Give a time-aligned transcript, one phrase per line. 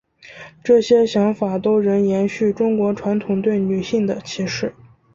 [0.63, 4.73] 这些想法都仍延续中国传统对女性的歧视。